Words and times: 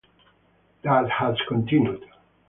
That 0.81 1.09
has 1.11 1.35
continued. 1.47 2.01